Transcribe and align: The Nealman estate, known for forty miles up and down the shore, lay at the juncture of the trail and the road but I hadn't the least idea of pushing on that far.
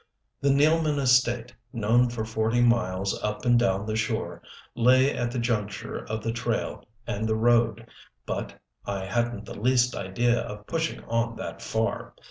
The 0.41 0.49
Nealman 0.49 0.97
estate, 0.97 1.53
known 1.71 2.09
for 2.09 2.25
forty 2.25 2.59
miles 2.59 3.21
up 3.21 3.45
and 3.45 3.59
down 3.59 3.85
the 3.85 3.95
shore, 3.95 4.41
lay 4.73 5.15
at 5.15 5.29
the 5.29 5.37
juncture 5.37 6.03
of 6.05 6.23
the 6.23 6.31
trail 6.31 6.83
and 7.05 7.29
the 7.29 7.35
road 7.35 7.85
but 8.25 8.59
I 8.83 9.05
hadn't 9.05 9.45
the 9.45 9.59
least 9.61 9.93
idea 9.95 10.39
of 10.39 10.65
pushing 10.65 11.03
on 11.03 11.35
that 11.35 11.61
far. 11.61 12.15